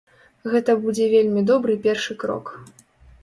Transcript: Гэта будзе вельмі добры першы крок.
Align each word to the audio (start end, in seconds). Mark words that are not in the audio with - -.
Гэта 0.53 0.75
будзе 0.85 1.05
вельмі 1.11 1.43
добры 1.51 1.77
першы 1.85 2.15
крок. 2.23 2.45